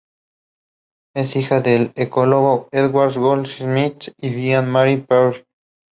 [1.13, 5.45] Ella es la hija del ecólogo Edward Goldsmith y Gillian Marion Pretty.